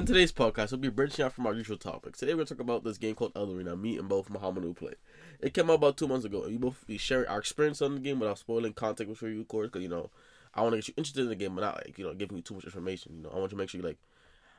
[0.00, 2.20] In today's podcast, we'll be branching out from our usual topics.
[2.20, 4.64] Today, we're going to talk about this game called Ring that me and both Muhammad
[4.64, 4.94] who play.
[5.40, 6.42] It came out about two months ago.
[6.46, 9.48] We both be sharing our experience on the game without spoiling content for you, of
[9.48, 10.08] course, because, you know,
[10.54, 12.38] I want to get you interested in the game, but not, like, you know, giving
[12.38, 13.12] you too much information.
[13.14, 13.98] You know, I want you to make sure you, like,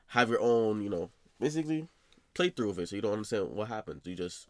[0.09, 1.09] have your own, you know,
[1.39, 1.87] basically
[2.35, 4.05] playthrough of it so you don't understand what happens.
[4.05, 4.47] You just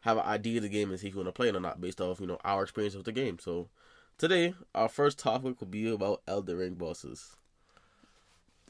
[0.00, 1.60] have an idea of the game and see if you want to play it or
[1.60, 3.38] not based off, you know, our experience with the game.
[3.38, 3.70] So,
[4.18, 7.34] today, our first topic will be about Elden Ring bosses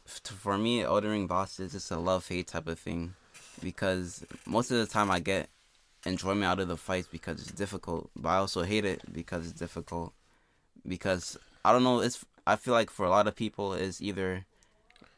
[0.07, 3.15] for me, Elden Ring bosses is a love hate type of thing,
[3.63, 5.49] because most of the time I get
[6.07, 9.59] enjoyment out of the fights because it's difficult, but I also hate it because it's
[9.59, 10.13] difficult.
[10.87, 14.45] Because I don't know, it's I feel like for a lot of people, it's either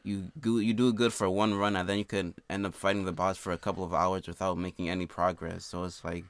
[0.05, 3.05] you do you do good for one run and then you could end up fighting
[3.05, 5.65] the boss for a couple of hours without making any progress.
[5.65, 6.25] So it's like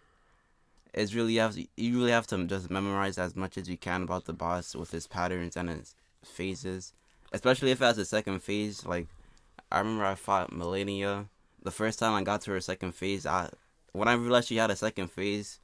[0.95, 4.03] it's really you have you really have to just memorize as much as you can
[4.03, 5.95] about the boss with his patterns and his
[6.25, 6.95] phases
[7.33, 8.85] especially if it has a second phase.
[8.85, 9.09] Like
[9.71, 11.29] I remember I fought Malenia.
[11.63, 13.51] The first time I got to her second phase, I
[13.93, 15.59] when I realized she had a second phase,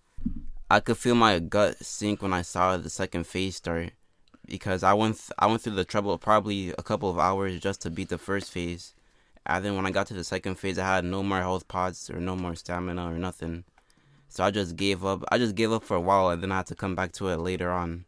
[0.71, 3.93] I could feel my gut sink when I saw the second phase start
[4.47, 7.83] because I went th- I went through the trouble probably a couple of hours just
[7.83, 8.95] to beat the first phase.
[9.45, 12.09] And then when I got to the second phase, I had no more health pods
[12.11, 13.65] or no more stamina or nothing.
[14.29, 15.25] So I just gave up.
[15.31, 17.29] I just gave up for a while, and then I had to come back to
[17.29, 18.07] it later on.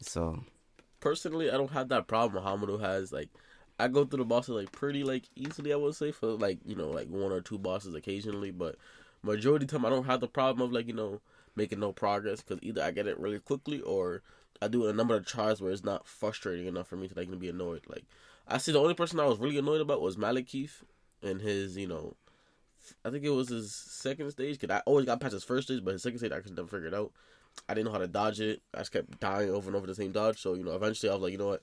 [0.00, 0.44] So
[1.00, 3.12] personally, I don't have that problem Hamadu has.
[3.12, 3.30] Like,
[3.78, 5.72] I go through the bosses like pretty like easily.
[5.72, 8.76] I would say for like you know like one or two bosses occasionally, but
[9.22, 11.20] majority of the time I don't have the problem of like you know
[11.54, 14.22] making no progress because either I get it really quickly or
[14.60, 17.38] I do a number of tries where it's not frustrating enough for me to like
[17.38, 17.82] be annoyed.
[17.86, 18.04] Like
[18.48, 20.82] I see the only person I was really annoyed about was Maliketh
[21.22, 22.14] and his you know
[23.04, 25.84] I think it was his second stage because I always got past his first stage,
[25.84, 27.12] but his second stage I could never figure it out.
[27.68, 28.62] I didn't know how to dodge it.
[28.74, 30.40] I just kept dying over and over the same dodge.
[30.40, 31.62] So, you know, eventually I was like, you know what?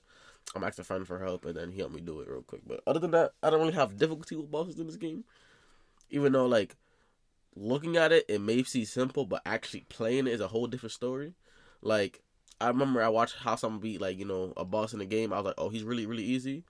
[0.54, 2.62] I'm asking a friend for help, and then he helped me do it real quick.
[2.66, 5.24] But other than that, I don't really have difficulty with bosses in this game.
[6.10, 6.76] Even though, like,
[7.56, 10.92] looking at it, it may seem simple, but actually playing it is a whole different
[10.92, 11.32] story.
[11.80, 12.22] Like,
[12.60, 15.32] I remember I watched how someone beat, like, you know, a boss in the game.
[15.32, 16.64] I was like, oh, he's really, really easy.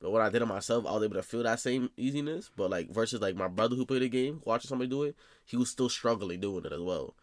[0.00, 2.50] But when I did it myself, I was able to feel that same easiness.
[2.56, 5.56] But, like, versus, like, my brother who played the game, watching somebody do it, he
[5.56, 7.14] was still struggling doing it as well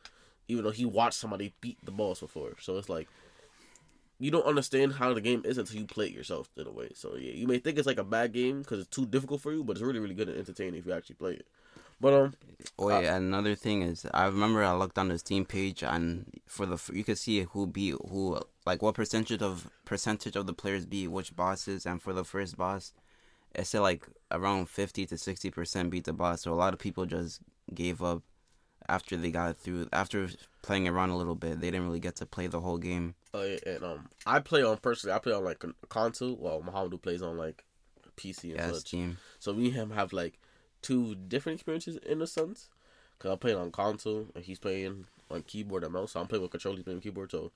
[0.48, 2.54] even though he watched somebody beat the boss before.
[2.60, 3.08] So it's like
[4.20, 6.90] you don't understand how the game is until you play it yourself in a way.
[6.96, 9.52] So yeah, you may think it's like a bad game because it's too difficult for
[9.52, 11.48] you, but it's really really good and entertaining if you actually play it.
[12.00, 12.34] But um,
[12.80, 16.66] oh yeah, another thing is I remember I looked on the Steam page and for
[16.66, 20.86] the you could see who beat who like what percentage of percentage of the players
[20.86, 22.94] beat which bosses, and for the first boss,
[23.56, 26.42] it said like around fifty to sixty percent beat the boss.
[26.42, 27.42] So a lot of people just
[27.74, 28.22] gave up
[28.90, 30.30] after they got through after
[30.62, 31.60] playing around a little bit.
[31.60, 33.16] They didn't really get to play the whole game.
[33.34, 35.16] Oh yeah, and um, I play on personally.
[35.16, 36.36] I play on like console.
[36.36, 37.64] Well, Muhammadu plays on like
[38.18, 38.88] PC and yeah, such.
[38.88, 39.18] Steam.
[39.40, 40.40] So we him have like
[40.82, 42.70] two different experiences in a sense.
[43.20, 46.12] Cause I'm playing on console and he's playing on keyboard and mouse.
[46.12, 47.32] So I'm playing with controller, he's playing keyboard.
[47.32, 47.52] So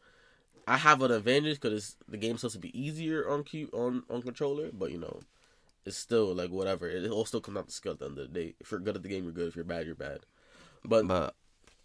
[0.68, 4.22] I have an advantage because the game's supposed to be easier on key on on
[4.22, 4.70] controller.
[4.74, 5.22] But you know,
[5.86, 6.88] it's still like whatever.
[6.88, 8.56] It all still comes out to skill at the end of the day.
[8.60, 9.48] If you're good at the game, you're good.
[9.48, 10.20] If you're bad, you're bad.
[10.88, 11.36] But but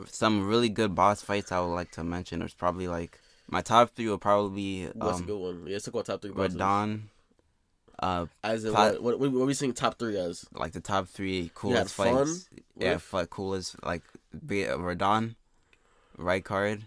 [0.06, 2.38] some really good boss fights I would like to mention.
[2.38, 3.18] There's probably like
[3.48, 4.86] my top three will probably be.
[4.86, 5.66] Um, What's a um, good one?
[5.66, 6.30] Yeah, let's talk about top three.
[6.30, 6.56] Bosses.
[6.56, 7.02] Radahn.
[7.98, 10.44] Uh, as in what, what, what, are we seeing top three as?
[10.52, 12.48] Like the top three coolest fights.
[12.76, 14.02] yeah, fight coolest like
[14.44, 15.36] be it Radahn,
[16.18, 16.82] Rykard,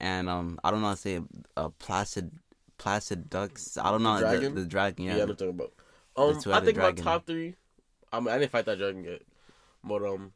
[0.00, 1.20] and um I don't know how to say
[1.56, 2.32] a, placid
[2.78, 3.78] placid ducks.
[3.78, 4.54] I don't know the dragon.
[4.54, 5.04] The, the dragon.
[5.04, 5.72] Yeah, yeah, I'm talking about.
[6.16, 7.54] Um, I think my top three.
[8.12, 9.22] I mean, I didn't fight that dragon yet,
[9.84, 10.32] but um,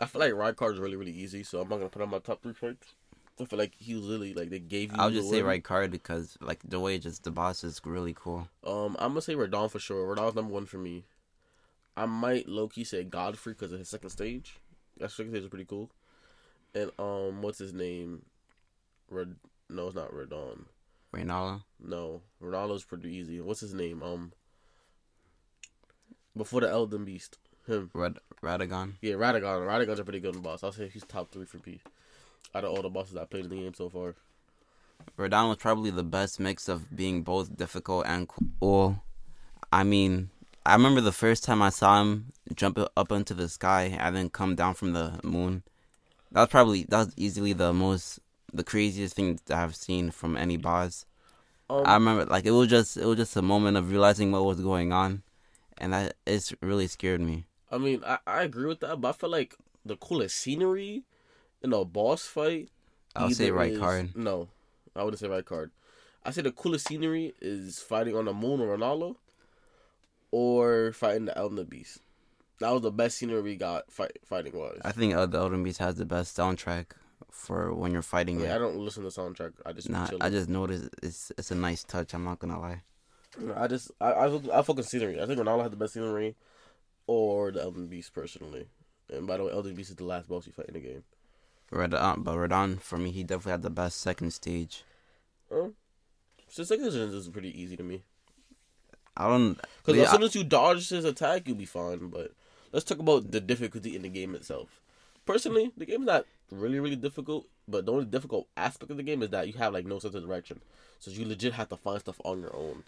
[0.00, 2.18] I feel like Rykard is really really easy, so I'm not gonna put on my
[2.18, 2.94] top three fights.
[3.40, 4.98] I feel like he was really like they gave you.
[4.98, 8.48] I'll just say Rykard because like the way just the boss is really cool.
[8.64, 10.14] Um, I'm gonna say Radahn for sure.
[10.14, 11.04] Radahn's number one for me.
[11.96, 14.60] I might low key say Godfrey because of his second stage.
[14.98, 15.90] That second stage is pretty cool.
[16.74, 18.24] And um, what's his name?
[19.10, 19.36] Red?
[19.68, 20.64] No, it's not Radahn.
[21.14, 21.64] Rennala.
[21.78, 23.40] No, Rennala's pretty easy.
[23.40, 24.02] What's his name?
[24.02, 24.32] Um,
[26.36, 27.38] before the Elden Beast.
[27.66, 27.90] Him.
[27.94, 28.94] Rad- Radagon.
[29.00, 29.66] Yeah, Radagon.
[29.66, 30.64] Radagon's a pretty good boss.
[30.64, 31.80] I'll say he's top three for me.
[32.54, 34.14] Out of all the bosses I played in the game so far.
[35.18, 39.02] Radahn was probably the best mix of being both difficult and cool.
[39.72, 40.30] I mean,
[40.64, 44.30] I remember the first time I saw him jump up into the sky and then
[44.30, 45.62] come down from the moon.
[46.30, 48.20] That was probably that was easily the most
[48.52, 51.06] the craziest thing that I've seen from any boss.
[51.68, 54.44] Um, I remember like it was just it was just a moment of realizing what
[54.44, 55.22] was going on,
[55.78, 57.44] and that it's really scared me.
[57.72, 61.04] I mean, I, I agree with that, but I feel like the coolest scenery
[61.62, 62.68] in a boss fight.
[63.16, 64.14] I'll say right is, card.
[64.14, 64.48] No,
[64.94, 65.70] I wouldn't say right card.
[66.24, 69.16] I say the coolest scenery is fighting on the moon or Rennala,
[70.30, 71.98] or fighting the Elden Beast.
[72.60, 74.80] That was the best scenery we got fight, fighting wise.
[74.84, 76.86] I think uh, the Elden Beast has the best soundtrack
[77.30, 78.56] for when you're fighting yeah, it.
[78.56, 79.52] I don't listen to soundtrack.
[79.64, 80.08] I just Nah.
[80.20, 82.14] I just noticed it's it's a nice touch.
[82.14, 82.82] I'm not gonna lie.
[83.56, 85.20] I just I I, I focus scenery.
[85.20, 86.36] I think Rennala had the best scenery,
[87.06, 88.66] or the Elden Beast personally.
[89.10, 91.04] And by the way, Elden Beast is the last boss you fight in the game.
[91.70, 94.84] Radahn, but Radahn for me, he definitely had the best second stage.
[95.50, 95.74] Um,
[96.48, 98.02] so second edition is pretty easy to me.
[99.16, 99.58] I don't.
[99.84, 102.08] Because as soon as you dodge his attack, you'll be fine.
[102.08, 102.32] But
[102.72, 104.80] let's talk about the difficulty in the game itself.
[105.26, 107.46] Personally, the game is not really, really difficult.
[107.68, 110.14] But the only difficult aspect of the game is that you have like no sense
[110.14, 110.60] of direction.
[110.98, 112.84] So you legit have to find stuff on your own.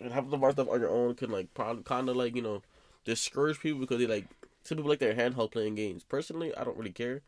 [0.00, 2.42] And having to find stuff on your own can like probably kind of like you
[2.42, 2.62] know
[3.08, 4.26] discourage people because they like
[4.62, 6.04] some people like their handheld playing games.
[6.04, 7.22] Personally, I don't really care.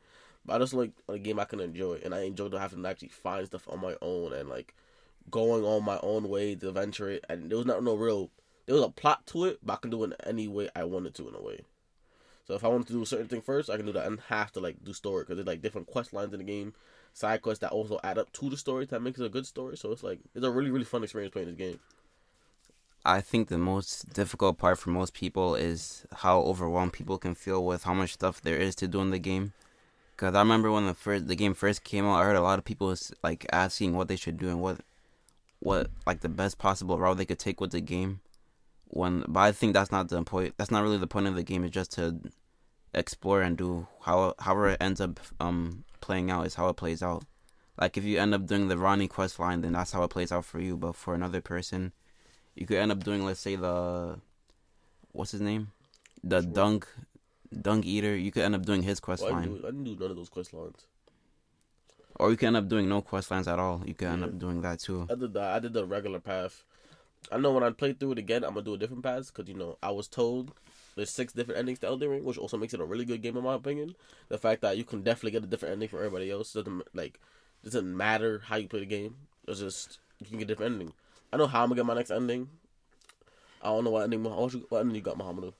[0.45, 2.89] But I just like a game I can enjoy, and I enjoy to having to
[2.89, 4.75] actually find stuff on my own and like
[5.31, 7.25] going on my own way to venture it.
[7.29, 8.31] And there was not no real
[8.67, 10.85] there was a plot to it, but I can do it in any way I
[10.85, 11.63] wanted to in a way.
[12.47, 14.21] So if I wanted to do a certain thing first, I can do that and
[14.29, 16.75] have to like do story because there's like different quest lines in the game,
[17.13, 19.77] side quests that also add up to the story that makes it a good story.
[19.77, 21.81] So it's like it's a really really fun experience playing this game.
[23.05, 27.65] I think the most difficult part for most people is how overwhelmed people can feel
[27.65, 29.53] with how much stuff there is to do in the game.
[30.19, 32.59] Cause I remember when the first the game first came out, I heard a lot
[32.59, 34.81] of people was, like asking what they should do and what
[35.61, 38.21] what like the best possible route they could take with the game.
[38.89, 40.55] When but I think that's not the point.
[40.59, 41.65] That's not really the point of the game.
[41.65, 42.21] It's just to
[42.93, 47.03] explore and do how however it ends up um playing out is how it plays
[47.03, 47.25] out.
[47.81, 50.33] Like if you end up doing the Ranni quest line, then that's how it plays
[50.33, 50.77] out for you.
[50.77, 51.93] But for another person,
[52.55, 54.19] you could end up doing let's say the
[55.13, 55.71] what's his name
[56.23, 56.55] the Which one?
[56.55, 56.83] dung
[57.63, 59.71] dung eater you could end up doing his quest Well, I, line didn't do, I
[59.71, 60.87] didn't do none of those quest lines.
[62.17, 64.29] or you could end up doing no quest lines at all you could end Yeah.
[64.29, 66.65] up doing that too I did the I did the regular path.
[67.31, 69.49] I know when I play through it again, I'm gonna do a different path because
[69.49, 70.53] you know I was told
[70.97, 73.37] there's six different endings to Elden Ring, which also makes it a really good game
[73.37, 73.95] in my opinion.
[74.29, 77.21] The fact that you can definitely get a different ending from everybody else doesn't like
[77.63, 79.17] doesn't matter how you play the game.
[79.47, 80.93] It's just you can get a different ending.
[81.33, 82.49] I know how I'm gonna get my next ending.
[83.63, 84.23] I don't know what ending.
[84.25, 85.53] What, you- what ending you got, Muhammadu?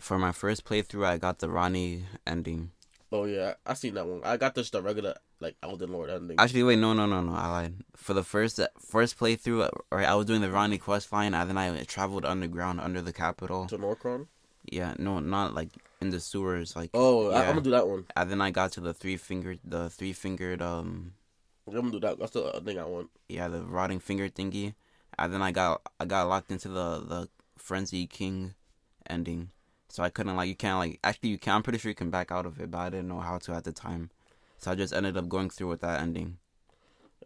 [0.00, 2.70] for my first playthrough i got the Ranni ending
[3.12, 4.22] Oh yeah, I seen that one.
[4.24, 6.40] I got just the regular like Elden Lord ending.
[6.40, 10.14] actually wait no no no no i lied for the first first playthrough right i
[10.14, 13.76] was doing the Ranni quest line and then i traveled underground under the capital to
[13.76, 14.28] Nokron.
[14.64, 15.68] yeah no not like
[16.00, 17.40] in the sewers like Oh, I, yeah.
[17.42, 18.06] I'm gonna do that one.
[18.16, 21.12] and then i got to the three fingered the three fingered um
[21.68, 22.18] I'm gonna do that.
[22.18, 23.08] That's the thing I want.
[23.28, 24.74] yeah, the rotting finger thingy,
[25.18, 27.28] and then I got I got locked into the the
[27.58, 28.54] frenzy king
[29.08, 29.50] ending,
[29.88, 32.10] so I couldn't like you can't like actually you can I'm pretty sure you can
[32.10, 34.10] back out of it, but I didn't know how to at the time,
[34.58, 36.38] so I just ended up going through with that ending.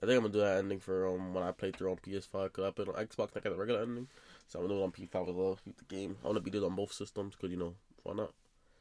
[0.02, 2.44] I think I'm gonna do that ending for um when I play through on PS5
[2.44, 3.28] because I played on Xbox.
[3.34, 4.08] and I got the regular ending,
[4.46, 5.58] so I'm gonna do it on PS5 as well.
[5.64, 6.16] The game.
[6.22, 8.32] I wanna beat it on both systems because you know why not?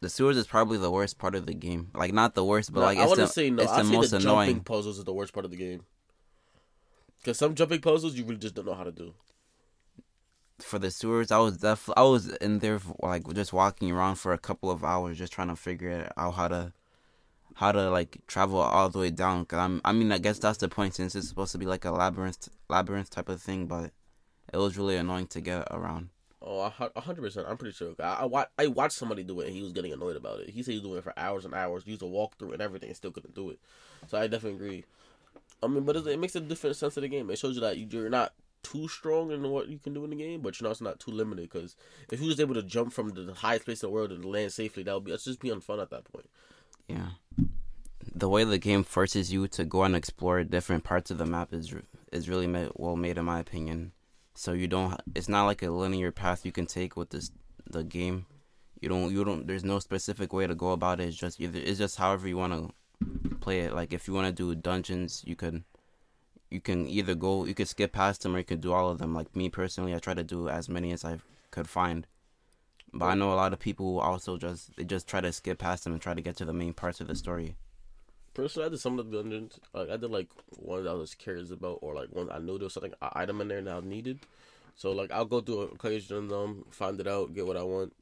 [0.02, 2.82] The sewers is probably the worst part of the game, like not the worst, but
[2.82, 3.64] Nah, like I it's the, say no.
[3.64, 4.50] it's I the say most the annoying.
[4.50, 5.86] jumping puzzles is the worst part of the game.
[7.26, 9.16] Because some jumping puzzles you really just don't know how to do.
[10.60, 14.18] For the sewers, I was def I was in there for, like just walking around
[14.18, 16.72] for a couple of hours, just trying to figure out how to
[17.56, 19.44] how to like travel all the way down.
[19.46, 21.84] Cause I'm, I mean, I guess that's the point since it's supposed to be like
[21.84, 23.66] a labyrinth, labyrinth type of thing.
[23.66, 23.90] But
[24.54, 26.10] it was really annoying to get around.
[26.44, 27.48] Oh, a hundred percent.
[27.50, 27.96] I'm pretty sure.
[28.00, 30.50] I I, wa- I watched somebody do it and he was getting annoyed about it.
[30.50, 31.88] He said he was doing it for hours and hours.
[31.88, 33.60] Used a walkthrough and everything, and still couldn't do it.
[34.06, 34.86] So I definitely agree.
[35.64, 37.30] I mean, but it makes a different sense of the game.
[37.30, 40.10] It shows you that you- you're not too strong in what you can do in
[40.10, 41.50] the game, but you're also not too limited.
[41.50, 41.76] Because
[42.12, 44.52] if you was able to jump from the highest place in the world and land
[44.52, 46.30] safely, that would be that's just be unfun at that point.
[46.88, 47.10] Yeah.
[48.14, 51.54] The way the game forces you to go and explore different parts of the map
[51.54, 51.74] is
[52.12, 53.94] is really well made in my opinion.
[54.36, 55.00] So you don't.
[55.16, 57.32] It's not like a linear path you can take with this
[57.70, 58.26] the game.
[58.82, 59.12] You don't.
[59.12, 59.48] You don't.
[59.48, 61.08] There's no specific way to go about it.
[61.08, 61.60] It's just either.
[61.60, 62.74] It's just however you want to
[63.46, 63.74] play it.
[63.74, 65.64] Like if you want to do dungeons, you could.
[66.52, 67.46] You can either go.
[67.46, 69.14] You could skip past them, or you could do all of them.
[69.14, 71.20] Like me personally, I try to do as many as I
[71.52, 72.08] could find.
[72.94, 75.58] But I know a lot of people who also just they just try to skip
[75.60, 77.56] past them and try to get to the main parts of the story.
[78.34, 79.60] Personally, I did some of the dungeons.
[79.74, 82.66] Like I did like ones I was curious about, or like one I knew there
[82.66, 84.20] was something an item in there that I needed.
[84.76, 87.94] So like I'll go through occasions, um, find it out, get what I want,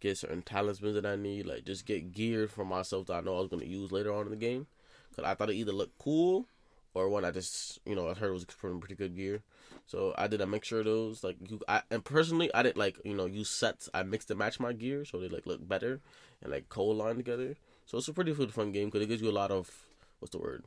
[0.00, 3.36] get certain talismans that I need, like just get gear for myself that I know
[3.36, 4.66] I was gonna use later on in the game.
[5.16, 6.46] Cause I thought it either looked cool,
[6.94, 9.42] or one I just you know I heard was pretty pretty good gear.
[9.86, 11.24] So I did a mixture of those.
[11.24, 13.88] Like you, I and personally I didn't like you know use sets.
[13.94, 16.00] I mixed and matched my gear so they like look better
[16.42, 17.56] and like co-align together.
[17.86, 19.70] So it's a pretty fun game because it gives you a lot of
[20.18, 20.64] what's the word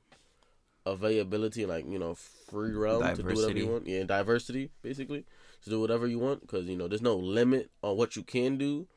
[0.86, 3.88] availability and like you know free realm to do whatever you want.
[3.88, 5.25] Yeah, diversity basically.
[5.63, 8.58] to do whatever you want because you know there's no limit on what you can
[8.58, 8.88] do,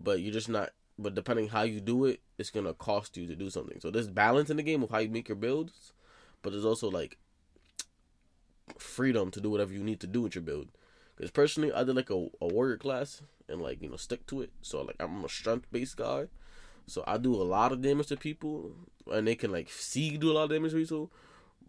[0.00, 0.70] but you're just not.
[1.00, 3.80] But depending how you do it, it's gonna cost you to do something.
[3.80, 5.94] So there's balance in the game of how you make your builds,
[6.42, 7.16] but there's also like
[8.78, 10.68] freedom to do whatever you need to do with your build.
[11.16, 14.42] Because personally, I did like a, a warrior class and like you know stick to
[14.42, 14.50] it.
[14.60, 16.26] So like I'm a strength based guy,
[16.86, 18.72] so I do a lot of damage to people,
[19.10, 21.10] and they can like see do a lot of damage to people.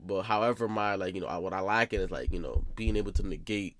[0.06, 2.98] But however, my like you know what I like it is like you know being
[2.98, 3.78] able to negate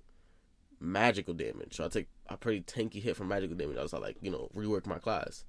[0.80, 1.76] magical damage.
[1.76, 3.76] So I take a pretty tanky hit from magical damage.
[3.76, 5.44] I was like you know rework my class.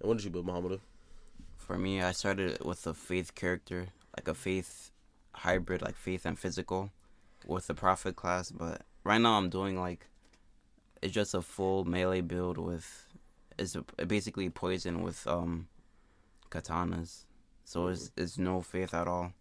[0.00, 0.80] And what did you build, Muhammadu?
[1.56, 4.90] For me, I started with a faith character, like a faith
[5.32, 6.92] hybrid, like faith and physical,
[7.46, 8.50] with the prophet class.
[8.50, 10.06] But right now, I'm doing like
[11.02, 13.06] it's just a full melee build with
[13.58, 15.68] it's basically poison with um
[16.50, 17.24] katanas.
[17.64, 19.32] So it's it's no faith at all.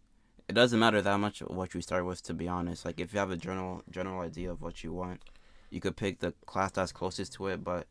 [0.47, 2.85] It doesn't matter that much what you start with, to be honest.
[2.85, 5.21] Like if you have a general general idea of what you want,
[5.69, 7.63] you could pick the class that's closest to it.
[7.63, 7.87] But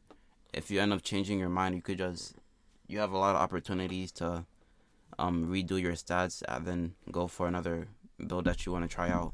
[0.53, 2.35] if you end up changing your mind, you could just
[2.87, 4.45] you have a lot of opportunities to
[5.19, 7.89] um redo your stats and then go for another
[8.27, 9.33] build that you want to try out.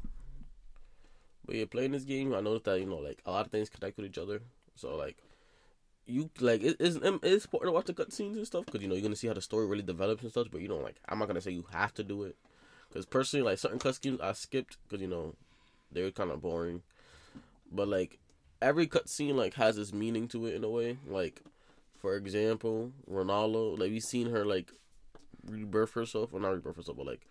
[1.45, 3.69] But yeah, playing this game, I noticed that you know like a lot of things
[3.69, 4.41] connect with each other.
[4.75, 5.17] So like
[6.05, 8.95] you like it is it's important to watch the cutscenes and stuff because you know
[8.95, 10.47] you're gonna see how the story really develops and stuff.
[10.51, 12.35] But you know like I'm not gonna say you have to do it
[12.89, 15.35] because personally like certain cutscenes I skipped because you know
[15.91, 16.83] they were kind of boring.
[17.71, 18.19] But like
[18.61, 20.97] every cutscene like has its meaning to it in a way.
[21.07, 21.41] Like
[21.99, 24.71] for example, Rennala like we've seen her like
[25.45, 27.21] rebirth herself, or not rebirth herself, but like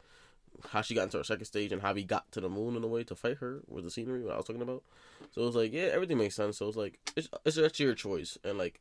[0.70, 2.84] how she got into her second stage and how he got to the moon in
[2.84, 4.82] a way to fight her with the scenery what I was talking about.
[5.30, 6.58] So it was like, yeah, everything makes sense.
[6.58, 8.80] So it's like it's it's actually your choice and like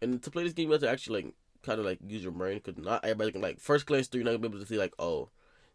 [0.00, 2.32] and to play this game you have to actually like kind of like use your
[2.32, 4.66] brain because not everybody can like first glance through you're not gonna be able to
[4.66, 5.28] see like oh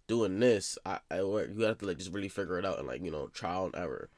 [0.07, 2.87] doing this I I work you have to like just really figure it out and
[2.87, 4.09] like you know trial and error.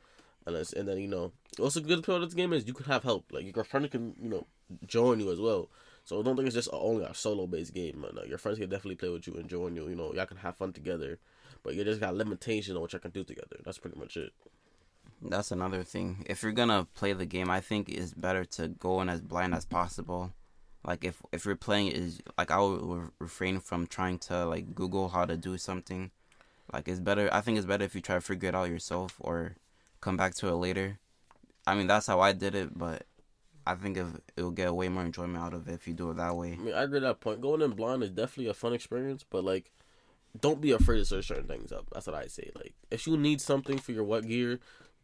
[0.45, 3.03] And, and then you know also good part of this game is you can have
[3.03, 4.45] help like your friend can you know
[4.85, 5.69] join you as well
[6.05, 8.01] so don't think it's just only a solo based game.
[8.01, 8.27] Man.
[8.27, 9.88] Your friends can definitely play with you and join you.
[9.88, 11.17] You know, y'all can have fun together,
[11.63, 13.57] but you just got limitations on what y'all can do together.
[13.63, 14.33] That's pretty much it.
[15.21, 16.25] That's another thing.
[16.27, 19.55] If you're gonna play the game, I think it's better to go in as blind
[19.55, 20.33] as possible.
[20.85, 25.09] Like if if you're playing is like I would refrain from trying to like Google
[25.09, 26.12] how to do something.
[26.73, 27.29] Like it's better.
[27.31, 29.55] I think it's better if you try to figure it out yourself or
[30.03, 31.00] come back to it later.
[31.65, 33.05] I mean that's how I did it, but
[33.65, 36.17] I think if it'll get way more enjoyment out of it if you do it
[36.17, 36.53] that way.
[36.53, 37.41] I mean, I agree that point.
[37.41, 39.72] Going in blind is definitely a fun experience, but like,
[40.39, 41.86] don't be afraid to search certain things up.
[41.93, 42.51] That's what I say.
[42.55, 44.60] Like, if you need something for your wet gear,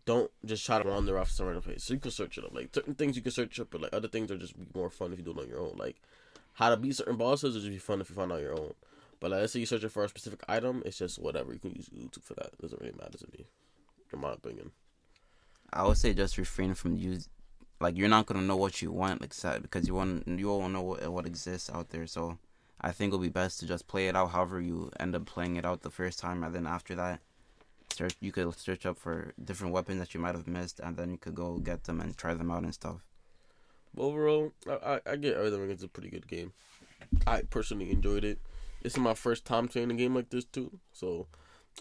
[0.05, 1.83] don't just try to wander off some random place.
[1.83, 2.53] So you can search it up.
[2.53, 5.13] Like certain things you can search up, but like other things are just more fun
[5.13, 5.75] if you do it on your own.
[5.77, 6.01] Like
[6.53, 8.73] how to beat certain bosses will just be fun if you find out your own.
[9.19, 11.53] But like, let's say you're searching for a specific item, it's just whatever.
[11.53, 12.47] You can use YouTube for that.
[12.47, 13.45] It doesn't really matter to me,
[14.11, 14.71] in my opinion.
[15.71, 17.29] I would say just refrain from use
[17.79, 20.81] like you're not gonna know what you want except because you want you won't know
[20.81, 22.07] what, what exists out there.
[22.07, 22.37] So
[22.81, 25.55] I think it'll be best to just play it out however you end up playing
[25.57, 27.19] it out the first time, and then after that,
[27.91, 31.11] search you could search up for different weapons that you might have missed, and then
[31.11, 32.97] you could go get them and try them out and stuff.
[33.97, 35.69] Overall, I I, I get everything.
[35.69, 36.53] It's a pretty good game.
[37.25, 38.39] I personally enjoyed it.
[38.81, 41.27] This is my first time playing a game like this too, so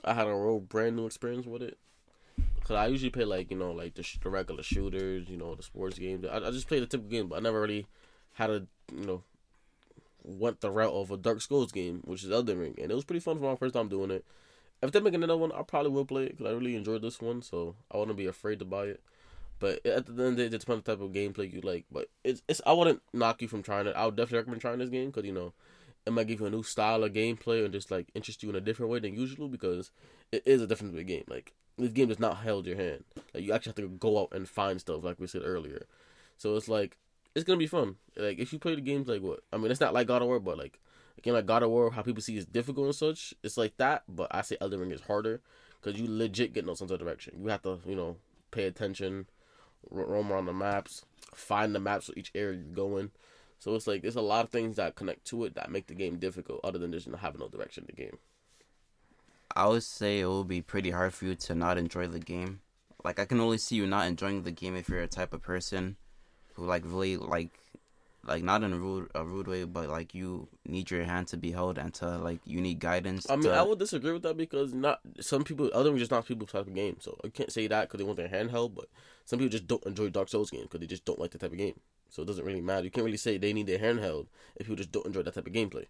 [0.05, 1.79] I had a real brand new experience with it.
[2.69, 5.55] Cause I usually play like you know like the, sh- the regular shooters, you know
[5.55, 6.27] the sports games.
[6.27, 7.87] I, I just play the typical game, but I never really
[8.35, 9.23] had a you know
[10.23, 13.07] went the route of a Dark Souls game, which is Elden Ring, and it was
[13.07, 14.27] pretty fun for my first time doing it.
[14.83, 17.23] If they make another one, I probably will play it because I really enjoyed this
[17.23, 19.01] one, so I wouldn't be afraid to buy it.
[19.61, 21.63] But at the end of the day, it depends on the type of gameplay you
[21.63, 21.87] like.
[21.91, 23.97] But it's it's I wouldn't knock you from trying it.
[23.97, 25.55] I would definitely recommend trying this game because you know
[26.05, 28.57] it might give you a new style of gameplay and just like interest you in
[28.57, 29.91] a different way than usual because
[30.31, 31.25] it is a different game.
[31.29, 33.05] Like this game does not hold your hand.
[33.35, 35.87] Like you actually have to go out and find stuff, like we said earlier.
[36.37, 36.99] So it's like
[37.35, 37.97] it's gonna be fun.
[38.17, 40.29] Like if you play the games like what I mean, it's not like God of
[40.29, 40.79] War, but like
[41.17, 43.35] a game like God of War, how people see is difficult and such.
[43.43, 45.41] It's like that, but I say Elden Ring is harder
[45.81, 47.35] because you legit get no sense of direction.
[47.41, 48.17] You have to you know
[48.51, 49.27] pay attention,
[49.91, 51.05] roam around the maps,
[51.35, 53.11] find the maps for each area you're going.
[53.59, 55.95] So it's like there's a lot of things that connect to it that make the
[55.95, 58.19] game difficult, other than just having no direction in the game.
[59.59, 62.61] I would say it will be pretty hard for you to not enjoy the game.
[63.03, 65.43] Like I can only see you not enjoying the game if you're a type of
[65.43, 65.97] person
[66.55, 67.59] who like really like
[68.25, 71.37] like not in a rude a rude way, but like you need your hand to
[71.37, 73.29] be held and to like you need guidance.
[73.29, 73.53] I mean, to...
[73.53, 76.69] I would disagree with that because not some people, other than just not people type
[76.69, 76.99] of game.
[77.01, 78.87] So I can't say that because they want their hand held, but
[79.25, 81.51] some people just don't enjoy Dark Souls games because they just don't like the type
[81.51, 81.81] of game.
[82.11, 82.85] So it doesn't really matter.
[82.85, 85.35] You can't really say they need their hand held if people just don't enjoy that
[85.35, 85.87] type of gameplay.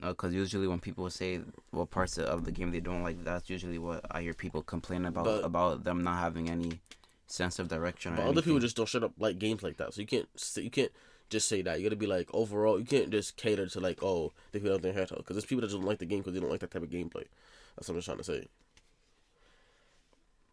[0.00, 1.40] Uh, no, because usually when people say
[1.70, 5.04] what parts of the game they don't like, that's usually what I hear people complain
[5.06, 6.80] about but, about them not having any
[7.26, 8.14] sense of direction.
[8.16, 9.94] But other people just don't shut up like games like that.
[9.94, 10.92] So you can't you can't
[11.28, 11.78] just say that.
[11.78, 12.78] You got to be like overall.
[12.78, 15.62] You can't just cater to like oh they feel like their head because there's people
[15.62, 17.24] that don't like the game because they don't like that type of gameplay.
[17.76, 18.48] That's what I'm trying to say.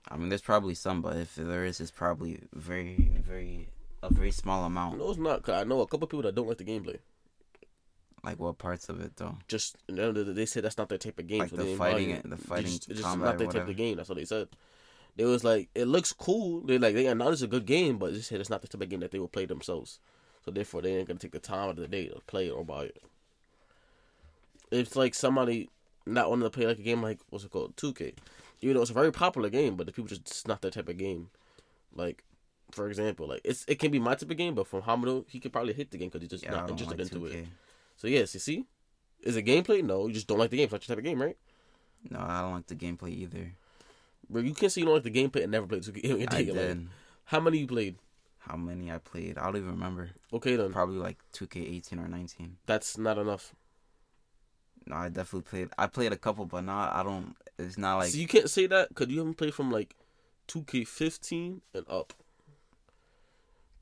[0.10, 3.68] I mean, there's probably some, but if there is, it's probably very, very
[4.02, 5.00] a very small amount.
[5.00, 5.44] No, it's not.
[5.44, 7.00] Cause I know a couple people that don't like the gameplay.
[8.28, 9.38] Like what parts of it though?
[9.48, 11.40] Just no, they said that's not their type of game.
[11.40, 13.96] Like so the fighting, it, the fighting, it's just, not their type of game.
[13.96, 14.50] That's what they said.
[15.18, 16.60] It was like it looks cool.
[16.60, 18.82] They like they acknowledge it's a good game, but they said it's not the type
[18.82, 20.00] of game that they will play themselves.
[20.44, 22.52] So therefore, they ain't gonna take the time out of the day to play it
[22.52, 23.02] or buy it.
[24.72, 25.70] It's like somebody
[26.06, 28.14] not wanting to play like a game like what's it called, two K.
[28.60, 30.90] You know, it's a very popular game, but the people just it's not that type
[30.90, 31.30] of game.
[31.96, 32.26] Like,
[32.72, 35.40] for example, like it's it can be my type of game, but from Hamado, he
[35.40, 37.34] could probably hit the game because he's just yeah, not interested like into 2K.
[37.34, 37.48] it.
[37.98, 38.66] So yes, you see,
[39.22, 39.84] is it gameplay?
[39.84, 40.66] No, you just don't like the game.
[40.66, 41.38] It's not your type of game, right?
[42.10, 43.54] No, I don't like the gameplay either.
[44.30, 46.28] Bro, you can't say you don't like the gameplay and never played 2K.
[46.34, 46.56] I did.
[46.56, 46.88] Like,
[47.26, 47.96] how many you played?
[48.40, 49.38] How many I played?
[49.38, 50.12] I don't even remember.
[50.32, 50.72] Okay then.
[50.72, 52.58] Probably like 2K18 or 19.
[52.66, 53.54] That's not enough.
[54.86, 55.70] No, I definitely played.
[55.78, 56.94] I played a couple, but not.
[56.94, 57.36] I don't.
[57.58, 58.12] It's not like.
[58.12, 59.96] So you can't say that because you haven't played from like
[60.48, 62.14] 2K15 and up.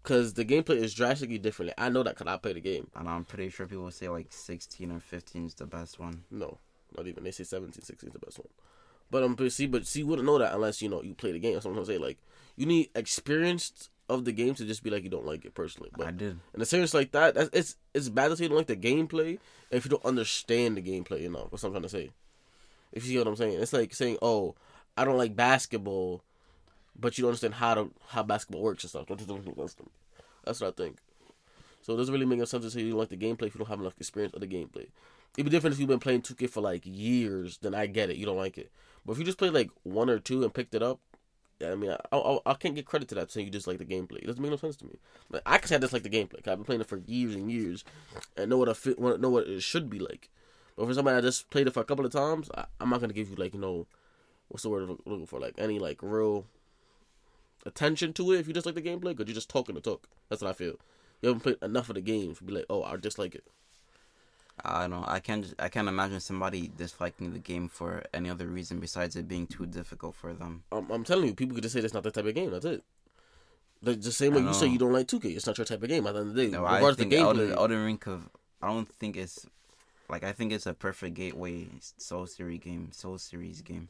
[0.06, 1.74] Because the gameplay is drastically different.
[1.80, 2.88] I know that because I play the game.
[2.96, 6.26] And I'm pretty sure people say like 16 or 15 is the best one.
[6.30, 6.60] No,
[6.96, 7.24] not even.
[7.24, 8.50] They say 17, 16 is the best one.
[9.10, 11.32] But um, but see, but see, you wouldn't know that unless you know you play
[11.32, 11.54] the game.
[11.54, 12.02] That's what I'm saying.
[12.02, 12.20] Like,
[12.56, 15.90] you need experienced of the game to just be like you don't like it personally.
[15.98, 16.40] But I did.
[16.54, 18.76] In a series like that, that's, it's it's bad to say you don't like the
[18.76, 19.40] gameplay
[19.72, 21.22] if you don't understand the gameplay.
[21.22, 22.12] You know, that's what I'm trying to say.
[22.92, 24.54] If you see what I'm saying, it's like saying, "Oh,
[24.96, 26.22] I don't like basketball,"
[27.00, 29.06] but you don't understand how to how basketball works and stuff.
[29.08, 30.98] That's what I think.
[31.82, 33.60] So it doesn't really make sense to say you don't like the gameplay if you
[33.60, 34.88] don't have enough experience of the gameplay.
[35.38, 37.60] It'd be different if you've been playing 2K for like years.
[37.60, 38.72] Then I get it, you don't like it.
[39.06, 41.00] But if you just played like one or two and picked it up,
[41.64, 43.86] I mean, I, I, I can't get credit to that saying you just like the
[43.86, 44.18] gameplay.
[44.18, 44.98] It doesn't make no sense to me.
[45.30, 46.44] Like I can say I just like the gameplay.
[46.44, 47.84] Cause I've been playing it for years and years,
[48.36, 50.30] and know what know what it should be like.
[50.76, 53.00] But for somebody I just played it for a couple of times, I, am not
[53.00, 53.88] gonna give you like you know,
[54.50, 55.40] what's the word I'm looking for?
[55.40, 56.46] Like any like real
[57.66, 60.08] attention to it if you just like the gameplay, because you're just talking to talk.
[60.30, 60.76] That's what I feel.
[61.22, 63.44] You haven't played enough of the game to be like, oh, I dislike it.
[64.64, 65.04] I don't.
[65.08, 65.54] I can't.
[65.60, 69.66] I can't imagine somebody disliking the game for any other reason besides it being too
[69.66, 70.64] difficult for them.
[70.72, 72.52] I'm, I'm telling you, people could just say that's not the type of game.
[72.52, 72.84] That's it.
[73.82, 75.90] Like the same way you say you don't like 2K, it's not your type of
[75.90, 76.08] game.
[76.08, 78.00] At the end of the day, no, I think the Elden, Elden Ring.
[78.08, 78.30] Of,
[78.62, 79.46] I don't think it's
[80.10, 82.90] like I think it's a perfect gateway Soul Series game.
[82.92, 83.90] Soul Series game.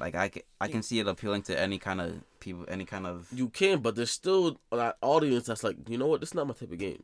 [0.00, 0.84] Like I can, I can mm.
[0.84, 3.26] see it appealing to any kind of people, any kind of.
[3.32, 6.46] You can, but there's still that audience that's like, you know what, this is not
[6.46, 7.02] my type of game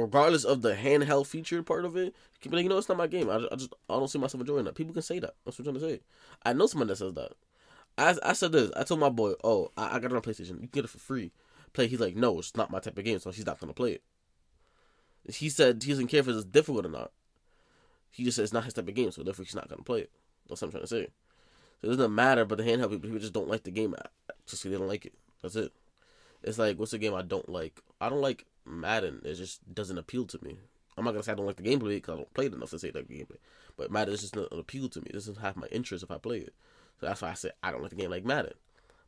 [0.00, 2.98] regardless of the handheld feature part of it, you be like, you know, it's not
[2.98, 3.28] my game.
[3.28, 4.74] I, I just I don't see myself enjoying that.
[4.74, 5.34] People can say that.
[5.44, 6.02] That's what I'm trying to say.
[6.44, 7.32] I know someone that says that.
[7.98, 8.70] I I said this.
[8.76, 10.48] I told my boy, oh, I, I got it on PlayStation.
[10.48, 11.32] You can get it for free.
[11.72, 11.86] Play.
[11.86, 14.02] He's like, no, it's not my type of game, so he's not gonna play it.
[15.32, 17.12] He said he doesn't care if it's difficult or not.
[18.10, 20.00] He just says it's not his type of game, so therefore he's not gonna play
[20.00, 20.10] it.
[20.48, 21.08] That's what I'm trying to say.
[21.82, 23.94] So it doesn't matter, but the handheld people, people just don't like the game
[24.46, 25.14] just because they don't like it.
[25.42, 25.72] That's it.
[26.42, 27.80] It's like, what's the game I don't like?
[28.00, 29.20] I don't like Madden.
[29.24, 30.58] It just doesn't appeal to me.
[30.96, 32.70] I'm not gonna say I don't like the gameplay because I don't play it enough
[32.70, 33.38] to say that gameplay.
[33.76, 35.06] But Madden just doesn't appeal to me.
[35.10, 36.54] It doesn't have my interest if I play it.
[37.00, 38.54] So that's why I said I don't like the game like Madden.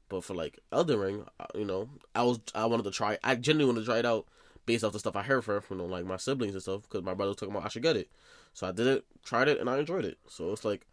[0.09, 3.19] But for like Elden Ring, uh, you know, I was I wanted to try.
[3.23, 4.27] I genuinely wanted to try it out
[4.67, 7.03] based off the stuff I heard from you know like my siblings and stuff because
[7.03, 8.09] my brother was talking about I should get it.
[8.55, 10.19] So I did it, tried it, and I enjoyed it.
[10.29, 10.87] So it's like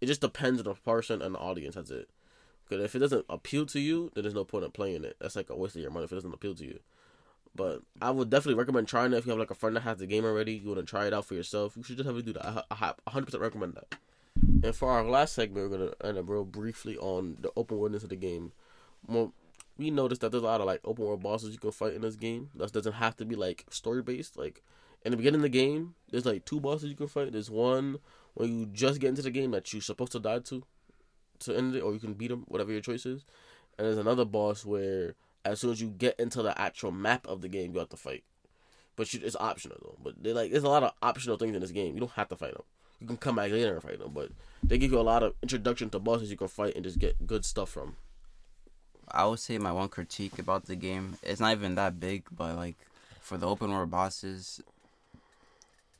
[0.00, 1.74] it just depends on the person and the audience.
[1.74, 2.08] That's it.
[2.68, 5.16] Because if it doesn't appeal to you, then there's no point in playing it.
[5.20, 6.78] That's like a waste of your money if it doesn't appeal to you.
[7.54, 9.98] But I would definitely recommend trying it if you have like a friend that has
[9.98, 10.54] the game already.
[10.54, 11.76] You want to try it out for yourself.
[11.76, 12.64] You should just have to do that.
[12.70, 13.98] I, I 100% recommend that.
[14.62, 18.04] And for our last segment, we're gonna end up real briefly on the open worldness
[18.04, 18.52] of the game.
[19.06, 19.32] Well,
[19.76, 22.02] we noticed that there's a lot of like open world bosses you can fight in
[22.02, 22.50] this game.
[22.54, 24.38] That doesn't have to be like story based.
[24.38, 24.62] Like
[25.04, 27.32] in the beginning of the game, there's like two bosses you can fight.
[27.32, 27.98] There's one
[28.34, 30.62] when you just get into the game that you're supposed to die to
[31.40, 33.24] to end it, or you can beat him, whatever your choice is.
[33.78, 35.14] And there's another boss where
[35.44, 37.96] as soon as you get into the actual map of the game, you have to
[37.96, 38.24] fight.
[38.96, 39.96] But you, it's optional though.
[40.02, 41.94] But they like there's a lot of optional things in this game.
[41.94, 42.64] You don't have to fight them.
[43.00, 44.12] You can come back later and fight them.
[44.12, 44.30] But
[44.62, 47.26] they give you a lot of introduction to bosses you can fight and just get
[47.26, 47.96] good stuff from.
[49.10, 52.56] I would say my one critique about the game it's not even that big, but
[52.56, 52.76] like
[53.20, 54.60] for the open world bosses,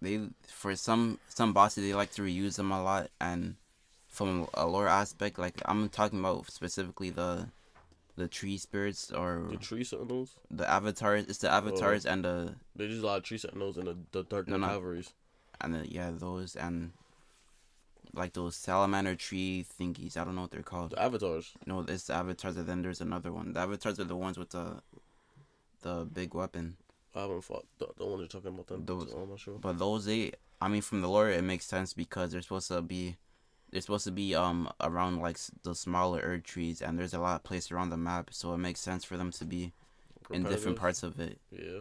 [0.02, 3.56] they for some some bosses they like to reuse them a lot and
[4.10, 7.48] from a lore aspect, like I'm talking about specifically the
[8.16, 10.34] the tree spirits or the tree sentinels.
[10.50, 11.26] The avatars.
[11.26, 11.56] It's the oh.
[11.56, 12.54] avatars and the.
[12.76, 15.14] They use a lot of tree sentinels and the, the dark no, cavalries.
[15.60, 16.92] And the, yeah, those and
[18.12, 20.16] like those salamander tree thingies.
[20.16, 20.90] I don't know what they're called.
[20.90, 21.52] The avatars.
[21.64, 23.52] No, it's the avatars, and then there's another one.
[23.52, 24.82] The avatars are the ones with the
[25.82, 26.76] the big weapon.
[27.14, 28.66] I haven't fought the, the one you're talking about.
[28.68, 28.84] Them.
[28.86, 29.58] Those- so I'm not sure.
[29.58, 32.80] But those eight, I mean, from the lore, it makes sense because they're supposed to
[32.82, 33.16] be,
[33.70, 37.36] they're supposed to be um around like the smaller Erd trees, and there's a lot
[37.36, 39.72] of place around the map, so it makes sense for them to be
[40.30, 41.38] in different parts of it.
[41.50, 41.80] Yeah.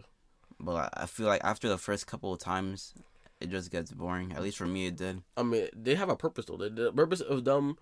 [0.59, 2.93] But I, I feel like after the first couple of times,
[3.39, 4.33] it just gets boring.
[4.33, 5.21] At least for me, it did.
[5.37, 6.57] I mean, they have a purpose though.
[6.57, 7.77] The, the purpose of them,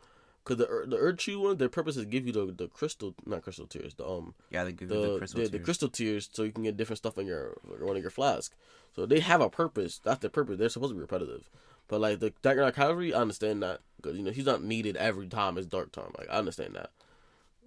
[0.47, 3.67] because the the Erdtree one, their purpose is give you the the crystal, not crystal
[3.67, 5.41] tears, the um Yeah, they give you the the crystal.
[5.41, 5.65] the, the tears.
[5.65, 8.53] crystal tears, so you can get different stuff in your one of your flask.
[8.95, 9.99] So they have a purpose.
[10.03, 10.57] That's their purpose.
[10.57, 11.49] They're supposed to be repetitive.
[11.87, 14.95] But like the Dagger Knight Cavalry, I understand that because you know he's not needed
[14.97, 16.11] every time it's dark time.
[16.17, 16.91] Like I understand that.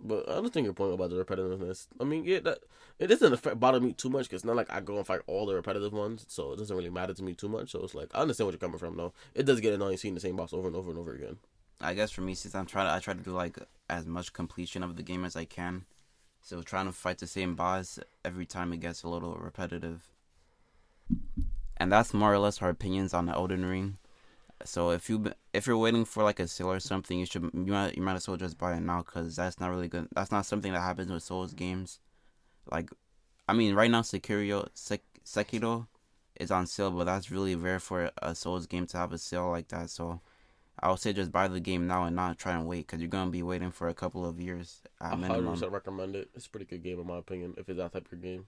[0.03, 1.87] But I understand your point about the repetitiveness.
[2.01, 2.61] I mean, yeah, that
[2.99, 5.21] it doesn't affect, bother me too much because it's not like I go and fight
[5.27, 7.71] all the repetitive ones, so it doesn't really matter to me too much.
[7.73, 8.97] So it's like I understand where you're coming from.
[8.97, 9.13] though.
[9.35, 11.37] it does get annoying seeing the same boss over and over and over again.
[11.81, 14.33] I guess for me, since I'm trying to, I try to do like as much
[14.33, 15.85] completion of the game as I can.
[16.43, 20.09] So trying to fight the same boss every time it gets a little repetitive.
[21.77, 23.99] And that's more or less our opinions on the Elden Ring.
[24.65, 27.73] So if you if you're waiting for like a sale or something, you should you
[27.73, 30.09] might you might as well just buy it now because that's not really good.
[30.15, 31.99] That's not something that happens with Souls games.
[32.71, 32.91] Like,
[33.49, 35.87] I mean, right now Sekiro Sek, Sekiro
[36.39, 39.51] is on sale, but that's really rare for a Souls game to have a sale
[39.51, 39.89] like that.
[39.89, 40.21] So
[40.83, 43.09] I would say just buy the game now and not try and wait because you're
[43.09, 45.57] gonna be waiting for a couple of years I minimum.
[45.57, 46.31] 100% recommend it.
[46.35, 48.47] It's a pretty good game in my opinion, if it's that type of game.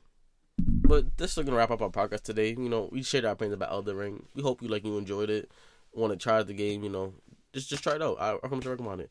[0.58, 2.50] But this is gonna wrap up our podcast today.
[2.50, 4.26] You know, we shared our opinions about Elden Ring.
[4.34, 5.50] We hope you like you enjoyed it.
[5.92, 6.82] Want to try the game?
[6.82, 7.14] You know,
[7.52, 8.16] just just try it out.
[8.18, 9.10] I, I recommend it.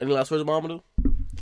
[0.00, 0.82] Any last words, Mamadou?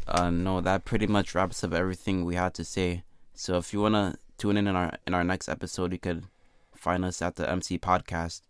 [0.06, 3.04] Uh, no, that pretty much wraps up everything we had to say.
[3.34, 6.24] So if you wanna tune in in our in our next episode, you could
[6.74, 8.42] find us at the MC Podcast.